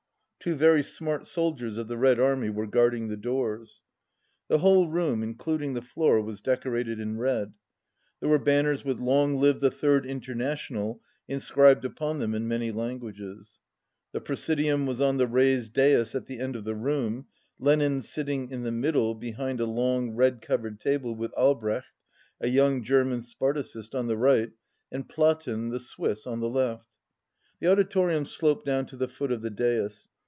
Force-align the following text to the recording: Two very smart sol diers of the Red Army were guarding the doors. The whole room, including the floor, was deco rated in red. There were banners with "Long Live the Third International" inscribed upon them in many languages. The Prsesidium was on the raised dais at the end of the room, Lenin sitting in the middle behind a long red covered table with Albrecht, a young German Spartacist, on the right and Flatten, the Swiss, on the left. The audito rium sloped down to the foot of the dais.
Two 0.43 0.55
very 0.55 0.81
smart 0.81 1.27
sol 1.27 1.55
diers 1.55 1.77
of 1.77 1.87
the 1.87 1.99
Red 1.99 2.19
Army 2.19 2.49
were 2.49 2.65
guarding 2.65 3.09
the 3.09 3.15
doors. 3.15 3.83
The 4.47 4.57
whole 4.57 4.87
room, 4.87 5.21
including 5.21 5.75
the 5.75 5.83
floor, 5.83 6.19
was 6.19 6.41
deco 6.41 6.71
rated 6.71 6.99
in 6.99 7.19
red. 7.19 7.53
There 8.19 8.29
were 8.29 8.39
banners 8.39 8.83
with 8.83 8.99
"Long 8.99 9.35
Live 9.37 9.59
the 9.59 9.69
Third 9.69 10.03
International" 10.03 10.99
inscribed 11.27 11.85
upon 11.85 12.17
them 12.17 12.33
in 12.33 12.47
many 12.47 12.71
languages. 12.71 13.61
The 14.13 14.19
Prsesidium 14.19 14.87
was 14.87 14.99
on 14.99 15.17
the 15.17 15.27
raised 15.27 15.73
dais 15.73 16.15
at 16.15 16.25
the 16.25 16.39
end 16.39 16.55
of 16.55 16.63
the 16.63 16.73
room, 16.73 17.27
Lenin 17.59 18.01
sitting 18.01 18.49
in 18.49 18.63
the 18.63 18.71
middle 18.71 19.13
behind 19.13 19.59
a 19.59 19.67
long 19.67 20.15
red 20.15 20.41
covered 20.41 20.79
table 20.79 21.13
with 21.13 21.31
Albrecht, 21.33 21.85
a 22.39 22.47
young 22.47 22.81
German 22.81 23.21
Spartacist, 23.21 23.93
on 23.93 24.07
the 24.07 24.17
right 24.17 24.49
and 24.91 25.07
Flatten, 25.07 25.69
the 25.69 25.77
Swiss, 25.77 26.25
on 26.25 26.39
the 26.39 26.49
left. 26.49 26.97
The 27.59 27.67
audito 27.67 28.07
rium 28.07 28.25
sloped 28.25 28.65
down 28.65 28.87
to 28.87 28.97
the 28.97 29.07
foot 29.07 29.31
of 29.31 29.43
the 29.43 29.51
dais. 29.51 30.09